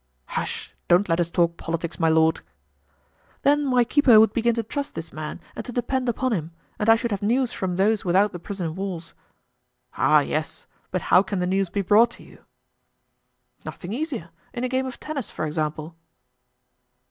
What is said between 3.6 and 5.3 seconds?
my keeper would begin to trust this